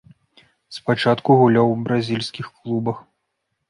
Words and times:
Спачатку 0.77 1.37
гуляў 1.43 1.67
у 1.77 1.79
бразільскіх 1.85 2.53
клубах. 2.59 3.09